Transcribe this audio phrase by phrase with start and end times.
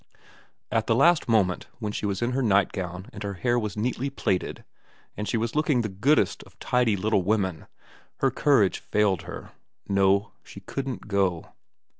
[0.71, 4.09] At the last moment, when she was in her nightgown and her hair was neatly
[4.09, 4.63] plaited
[5.15, 7.67] and she was looking the goodest of tidy little women,
[8.17, 9.51] her courage failed her.
[9.87, 11.49] No, she couldn't go.